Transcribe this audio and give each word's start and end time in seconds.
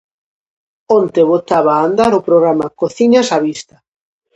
Onte 0.99 1.21
botaba 1.31 1.71
a 1.75 1.83
andar 1.87 2.11
o 2.19 2.23
programa 2.27 2.73
"Cociñas 2.79 3.27
á 3.35 3.37
vista". 3.47 3.75